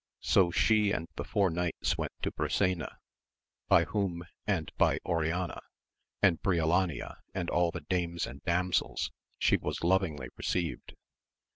[0.23, 2.97] So she and the four knights went to Brisena,
[3.67, 5.59] by whom and by Oriana,
[6.23, 10.95] and Brio lania, and all the dames and damsels, she was lovingly received.